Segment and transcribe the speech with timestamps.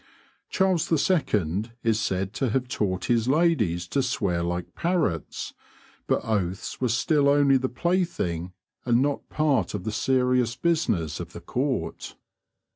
[0.49, 1.65] Charles II.
[1.83, 5.53] is said to have taught his ladies to swear like parrots,
[6.07, 8.51] but oaths were still only the plaything
[8.83, 12.15] and not part of the serious business of the Court.